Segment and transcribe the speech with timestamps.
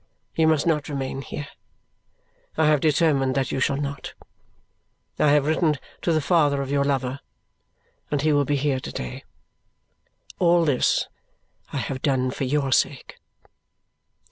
[0.33, 1.47] You must not remain here.
[2.57, 4.15] I have determined that you shall not.
[5.19, 7.19] I have written to the father of your lover,
[8.09, 9.23] and he will be here to day.
[10.39, 11.07] All this
[11.71, 13.19] I have done for your sake."